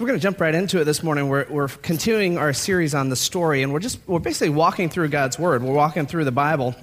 [0.00, 1.28] We're going to jump right into it this morning.
[1.28, 5.08] We're, we're continuing our series on the story, and we're just we're basically walking through
[5.08, 5.60] God's Word.
[5.60, 6.76] We're walking through the Bible,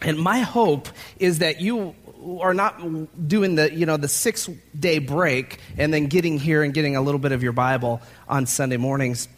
[0.00, 0.88] and my hope
[1.18, 1.94] is that you
[2.40, 4.48] are not doing the you know the six
[4.80, 8.46] day break and then getting here and getting a little bit of your Bible on
[8.46, 9.28] Sunday mornings.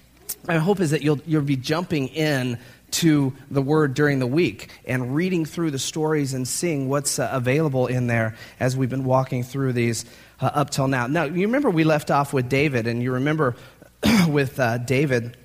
[0.47, 2.61] My hope is that you'll you'll be jumping in
[2.93, 7.29] to the Word during the week and reading through the stories and seeing what's uh,
[7.33, 10.05] available in there as we've been walking through these
[10.41, 11.07] uh, up till now.
[11.07, 13.57] Now, you remember we left off with David, and you remember
[14.29, 15.37] with uh, David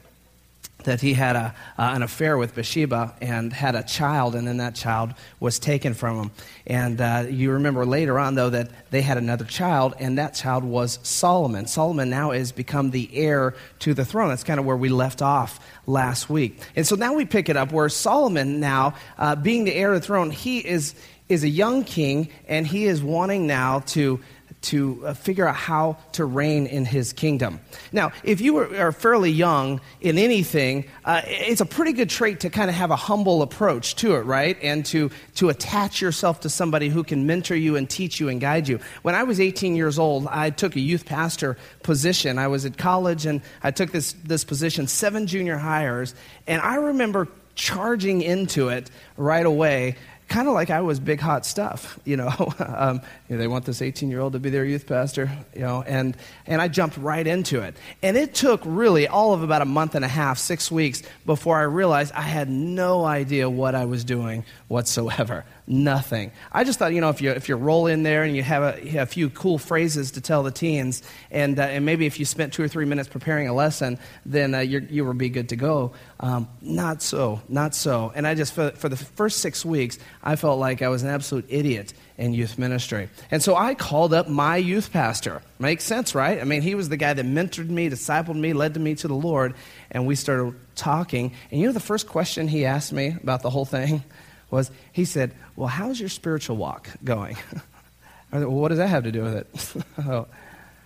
[0.85, 4.57] that he had a, uh, an affair with Bathsheba and had a child, and then
[4.57, 6.31] that child was taken from him.
[6.65, 10.63] And uh, you remember later on, though, that they had another child, and that child
[10.63, 11.67] was Solomon.
[11.67, 14.29] Solomon now has become the heir to the throne.
[14.29, 16.59] That's kind of where we left off last week.
[16.75, 19.99] And so now we pick it up where Solomon, now uh, being the heir to
[19.99, 20.95] the throne, he is,
[21.27, 24.19] is a young king, and he is wanting now to
[24.65, 27.59] to uh, figure out how to reign in his kingdom.
[27.91, 32.49] Now, if you are fairly young in anything, uh, it's a pretty good trait to
[32.49, 34.57] kind of have a humble approach to it, right?
[34.61, 38.41] And to, to attach yourself to somebody who can mentor you and teach you and
[38.41, 38.79] guide you.
[39.03, 42.37] When I was 18 years old, I took a youth pastor position.
[42.37, 46.15] I was at college and I took this, this position, seven junior hires,
[46.47, 49.95] and I remember charging into it right away
[50.27, 52.29] kind of like I was big hot stuff, you know.
[52.59, 55.61] um, you know they want this 18 year old to be their youth pastor, you
[55.61, 57.75] know, and, and I jumped right into it.
[58.01, 61.57] And it took really all of about a month and a half, six weeks, before
[61.57, 65.45] I realized I had no idea what I was doing whatsoever.
[65.67, 66.31] Nothing.
[66.51, 68.61] I just thought, you know, if you, if you roll in there and you have
[68.61, 72.05] a, you have a few cool phrases to tell the teens, and, uh, and maybe
[72.05, 75.29] if you spent two or three minutes preparing a lesson, then uh, you will be
[75.29, 75.93] good to go.
[76.19, 78.11] Um, not so, not so.
[78.13, 81.09] And I just, for, for the first six weeks, I felt like I was an
[81.09, 83.09] absolute idiot in youth ministry.
[83.31, 85.41] And so I called up my youth pastor.
[85.57, 86.39] Makes sense, right?
[86.39, 89.15] I mean, he was the guy that mentored me, discipled me, led me to the
[89.15, 89.55] Lord,
[89.89, 91.33] and we started talking.
[91.49, 94.03] And you know the first question he asked me about the whole thing?
[94.49, 97.37] was he said, Well, how's your spiritual walk going?
[98.31, 99.85] well, what does that have to do with it?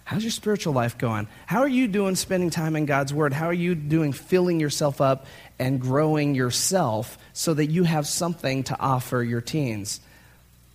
[0.06, 1.28] how's your spiritual life going?
[1.46, 3.34] How are you doing spending time in God's Word?
[3.34, 5.26] How are you doing filling yourself up
[5.60, 10.02] and growing yourself so that you have something to offer your teens?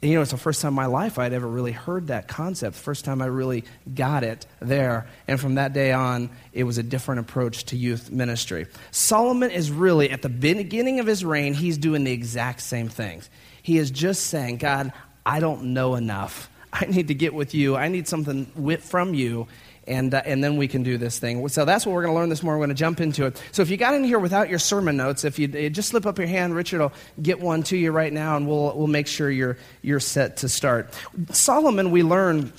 [0.05, 2.29] And, you know, it's the first time in my life I'd ever really heard that
[2.29, 2.77] concept.
[2.77, 5.07] First time I really got it there.
[5.27, 8.67] And from that day on, it was a different approach to youth ministry.
[8.91, 13.31] Solomon is really, at the beginning of his reign, he's doing the exact same things.
[13.63, 14.93] He is just saying, God,
[15.25, 16.51] I don't know enough.
[16.71, 17.75] I need to get with you.
[17.75, 18.45] I need something
[18.81, 19.49] from you
[19.87, 21.47] and, uh, and then we can do this thing.
[21.49, 22.61] So that's what we're going to learn this morning.
[22.61, 23.43] We're going to jump into it.
[23.53, 26.19] So if you got in here without your sermon notes, if you just slip up
[26.19, 29.31] your hand, Richard will get one to you right now, and we'll, we'll make sure
[29.31, 30.93] you're, you're set to start.
[31.31, 32.53] Solomon, we learn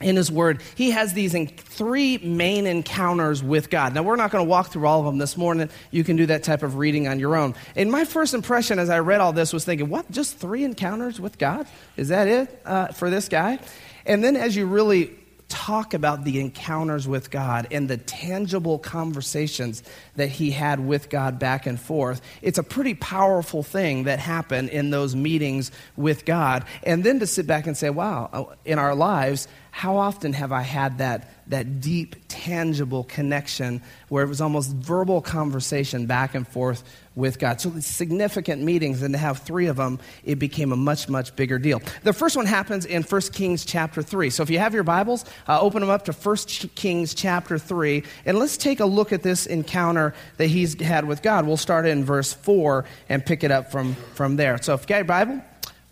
[0.00, 3.94] in his word, he has these three main encounters with God.
[3.94, 5.70] Now, we're not going to walk through all of them this morning.
[5.90, 7.56] You can do that type of reading on your own.
[7.74, 11.20] And my first impression as I read all this was thinking, what, just three encounters
[11.20, 11.66] with God?
[11.96, 13.58] Is that it uh, for this guy?
[14.06, 15.10] And then as you really
[15.58, 19.82] talk about the encounters with God and the tangible conversations
[20.14, 22.20] that he had with God back and forth.
[22.42, 26.64] It's a pretty powerful thing that happened in those meetings with God.
[26.84, 30.52] And then to sit back and say, wow, uh, in our lives, how often have
[30.52, 36.48] I had that, that deep, tangible connection where it was almost verbal conversation back and
[36.48, 36.82] forth
[37.14, 37.60] with God?
[37.60, 41.58] So, significant meetings, and to have three of them, it became a much, much bigger
[41.58, 41.82] deal.
[42.04, 44.30] The first one happens in 1 Kings chapter 3.
[44.30, 46.36] So, if you have your Bibles, uh, open them up to 1
[46.74, 51.20] Kings chapter 3, and let's take a look at this encounter that he's had with
[51.20, 51.46] God.
[51.46, 54.56] We'll start in verse 4 and pick it up from, from there.
[54.62, 55.42] So, if you got your Bible,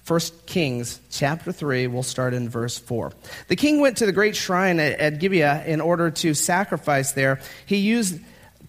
[0.06, 3.12] 1 Kings chapter 3, we'll start in verse 4.
[3.48, 7.40] The king went to the great shrine at, at Gibeon in order to sacrifice there.
[7.66, 8.20] He used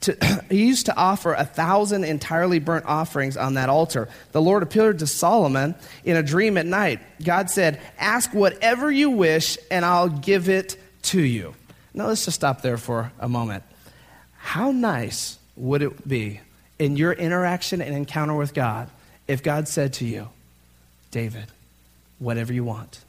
[0.02, 4.09] to, he used to offer a thousand entirely burnt offerings on that altar.
[4.31, 7.02] The Lord appeared to Solomon in a dream at night.
[7.24, 11.53] God said, Ask whatever you wish, and I'll give it to you.
[11.94, 13.64] Now let's just stop there for a moment.
[14.38, 16.41] How nice would it be
[16.79, 18.90] in your interaction and encounter with God
[19.28, 20.29] if God said to you,
[21.12, 21.46] David,
[22.20, 23.00] whatever you want.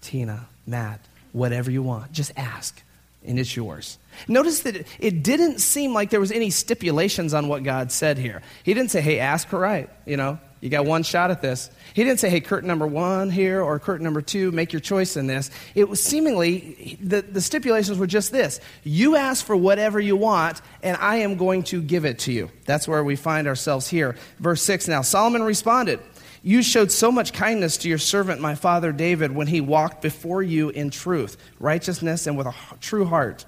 [0.00, 1.00] Tina, Matt,
[1.32, 2.12] whatever you want.
[2.12, 2.82] Just ask,
[3.24, 3.98] and it's yours.
[4.28, 8.42] Notice that it didn't seem like there was any stipulations on what God said here.
[8.64, 11.70] He didn't say, hey, ask her right, you know, you got one shot at this.
[11.92, 15.16] He didn't say, hey, curtain number one here or curtain number two, make your choice
[15.16, 15.50] in this.
[15.74, 20.62] It was seemingly, the, the stipulations were just this you ask for whatever you want,
[20.80, 22.48] and I am going to give it to you.
[22.64, 24.14] That's where we find ourselves here.
[24.38, 25.98] Verse 6 Now Solomon responded,
[26.42, 30.42] you showed so much kindness to your servant, my father David, when he walked before
[30.42, 33.46] you in truth, righteousness, and with a true heart.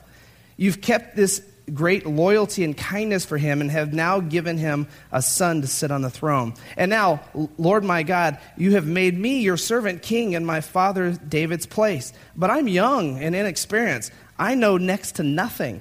[0.57, 1.43] You've kept this
[1.73, 5.91] great loyalty and kindness for him and have now given him a son to sit
[5.91, 6.55] on the throne.
[6.77, 7.21] And now,
[7.57, 12.13] Lord my God, you have made me your servant king in my father David's place.
[12.37, 14.13] But I'm young and inexperienced.
[14.39, 15.81] I know next to nothing.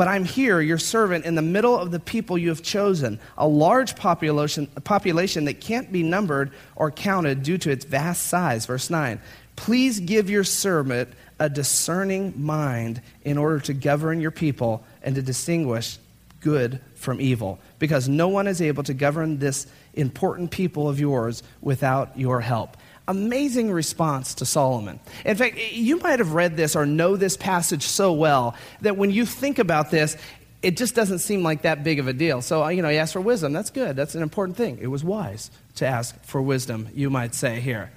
[0.00, 3.46] But I'm here, your servant, in the middle of the people you have chosen, a
[3.46, 8.64] large population, a population that can't be numbered or counted due to its vast size.
[8.64, 9.20] Verse 9.
[9.56, 15.20] Please give your servant a discerning mind in order to govern your people and to
[15.20, 15.98] distinguish
[16.40, 21.42] good from evil, because no one is able to govern this important people of yours
[21.60, 22.78] without your help.
[23.10, 25.00] Amazing response to Solomon.
[25.24, 29.10] In fact, you might have read this or know this passage so well that when
[29.10, 30.16] you think about this,
[30.62, 32.40] it just doesn't seem like that big of a deal.
[32.40, 33.52] So, you know, he asked for wisdom.
[33.52, 33.96] That's good.
[33.96, 34.78] That's an important thing.
[34.80, 37.90] It was wise to ask for wisdom, you might say here.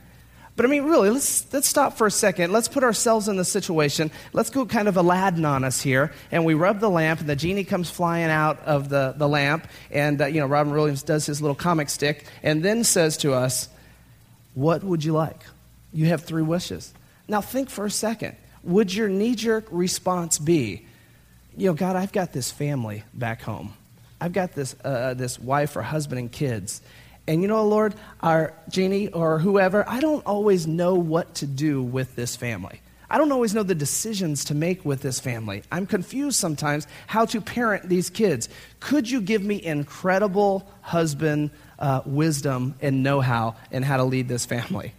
[0.55, 2.51] But I mean, really, let's, let's stop for a second.
[2.51, 4.09] Let's put ourselves in the situation.
[4.33, 6.11] Let's go kind of Aladdin on us here.
[6.31, 9.67] And we rub the lamp, and the genie comes flying out of the, the lamp.
[9.91, 13.33] And, uh, you know, Robin Williams does his little comic stick and then says to
[13.33, 13.69] us,
[14.53, 15.41] What would you like?
[15.91, 16.93] You have three wishes.
[17.27, 18.35] Now, think for a second.
[18.63, 20.85] Would your knee jerk response be,
[21.57, 23.73] You know, God, I've got this family back home,
[24.21, 26.81] I've got this, uh, this wife or husband and kids
[27.27, 31.81] and you know, Lord, our genie or whoever, I don't always know what to do
[31.81, 32.81] with this family.
[33.09, 35.63] I don't always know the decisions to make with this family.
[35.71, 38.49] I'm confused sometimes how to parent these kids.
[38.79, 41.51] Could you give me incredible husband
[41.83, 44.93] uh, wisdom and know how and how to lead this family?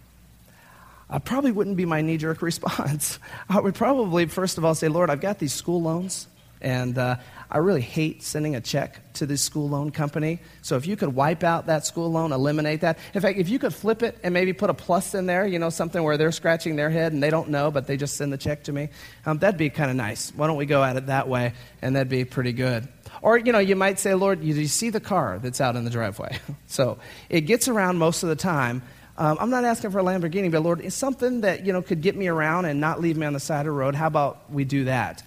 [1.09, 3.17] I probably wouldn't be my knee jerk response.
[3.49, 6.27] I would probably, first of all, say, Lord, I've got these school loans,
[6.65, 7.17] and uh,
[7.49, 10.39] I really hate sending a check to this school loan company.
[10.63, 12.97] So if you could wipe out that school loan, eliminate that.
[13.13, 15.59] In fact, if you could flip it and maybe put a plus in there, you
[15.59, 18.33] know, something where they're scratching their head and they don't know, but they just send
[18.33, 18.89] the check to me,
[19.27, 20.31] um, that'd be kind of nice.
[20.35, 21.53] Why don't we go at it that way?
[21.83, 22.87] And that'd be pretty good.
[23.21, 25.83] Or, you know, you might say, Lord, you, you see the car that's out in
[25.83, 26.39] the driveway.
[26.65, 26.97] so
[27.29, 28.81] it gets around most of the time.
[29.19, 32.01] Um, I'm not asking for a Lamborghini, but Lord, it's something that, you know, could
[32.01, 33.93] get me around and not leave me on the side of the road.
[33.93, 35.21] How about we do that?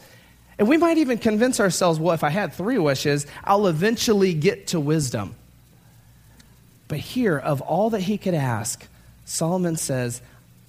[0.59, 4.69] And we might even convince ourselves, well, if I had three wishes, I'll eventually get
[4.69, 5.37] to wisdom.
[6.89, 8.87] But here, of all that he could ask,
[9.25, 10.21] Solomon says,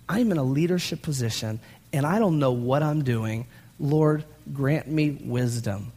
[0.07, 1.59] I'm in a leadership position
[1.91, 3.47] and I don't know what I'm doing.
[3.79, 5.91] Lord, grant me wisdom.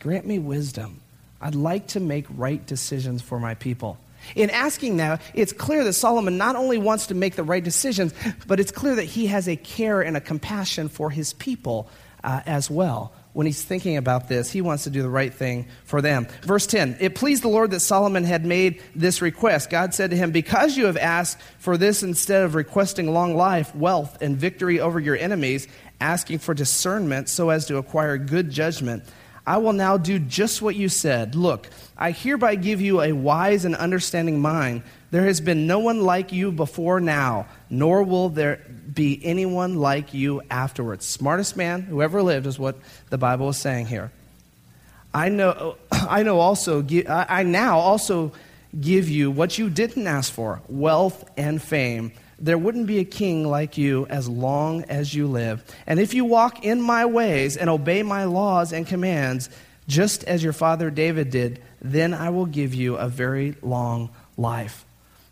[0.00, 1.00] Grant me wisdom.
[1.40, 3.98] I'd like to make right decisions for my people.
[4.34, 8.12] In asking that, it's clear that Solomon not only wants to make the right decisions,
[8.46, 11.88] but it's clear that he has a care and a compassion for his people
[12.24, 15.68] uh, as well when he's thinking about this, he wants to do the right thing
[15.84, 16.26] for them.
[16.42, 19.70] Verse 10 It pleased the Lord that Solomon had made this request.
[19.70, 23.72] God said to him, Because you have asked for this instead of requesting long life,
[23.76, 25.68] wealth, and victory over your enemies,
[26.00, 29.04] asking for discernment so as to acquire good judgment,
[29.46, 31.36] I will now do just what you said.
[31.36, 34.82] Look, I hereby give you a wise and understanding mind.
[35.10, 38.60] There has been no one like you before now, nor will there
[38.92, 41.06] be anyone like you afterwards.
[41.06, 42.76] Smartest man who ever lived is what
[43.10, 44.10] the Bible is saying here.
[45.14, 48.32] I know, I know also, I now also
[48.78, 53.46] give you what you didn't ask for wealth and fame there wouldn't be a king
[53.48, 55.64] like you as long as you live.
[55.86, 59.50] And if you walk in my ways and obey my laws and commands,
[59.88, 64.84] just as your father David did, then I will give you a very long life.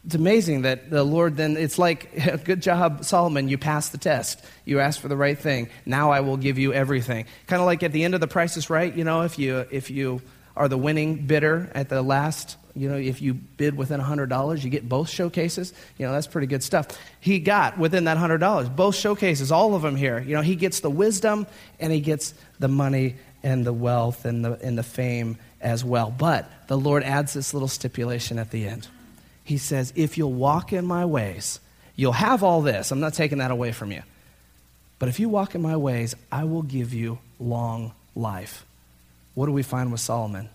[0.06, 4.42] It's amazing that the Lord then, it's like, good job, Solomon, you passed the test.
[4.64, 5.68] You asked for the right thing.
[5.84, 7.26] Now I will give you everything.
[7.48, 9.66] Kind of like at the end of the price is right, you know, if you,
[9.70, 10.22] if you
[10.56, 14.70] are the winning bidder at the last you know, if you bid within $100, you
[14.70, 15.72] get both showcases.
[15.96, 16.88] You know, that's pretty good stuff.
[17.20, 20.18] He got within that $100, both showcases, all of them here.
[20.18, 21.46] You know, he gets the wisdom
[21.80, 26.14] and he gets the money and the wealth and the, and the fame as well.
[26.16, 28.88] But the Lord adds this little stipulation at the end.
[29.46, 31.60] He says, If you'll walk in my ways,
[31.94, 32.90] you'll have all this.
[32.90, 34.02] I'm not taking that away from you.
[34.98, 38.66] But if you walk in my ways, I will give you long life.
[39.34, 40.48] What do we find with Solomon?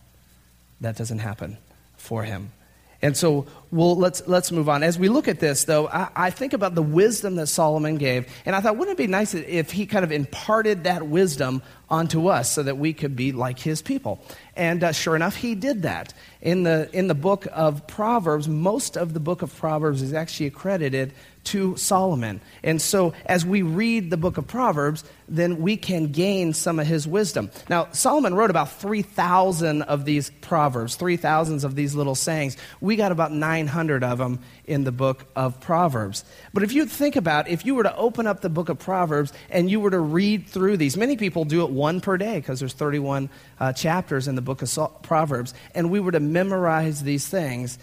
[0.82, 1.58] That doesn't happen
[1.96, 2.52] for him.
[3.02, 4.84] And so, well, let's, let's move on.
[4.84, 8.28] As we look at this, though, I, I, think about the wisdom that Solomon gave.
[8.46, 12.28] And I thought, wouldn't it be nice if he kind of imparted that wisdom onto
[12.28, 14.24] us so that we could be like his people?
[14.56, 16.14] And uh, sure enough, he did that.
[16.42, 20.48] In the, in the book of Proverbs, most of the book of Proverbs is actually
[20.48, 22.40] accredited to Solomon.
[22.64, 26.86] And so, as we read the book of Proverbs, then we can gain some of
[26.86, 27.50] his wisdom.
[27.70, 32.58] Now, Solomon wrote about 3,000 of these proverbs, 3,000 of these little sayings.
[32.80, 36.24] We got about 900 of them in the book of Proverbs.
[36.54, 39.34] But if you think about if you were to open up the book of Proverbs
[39.50, 42.60] and you were to read through these, many people do it one per day because
[42.60, 43.28] there's 31
[43.60, 47.80] uh, chapters in the book of Proverbs, and we were to memorize these things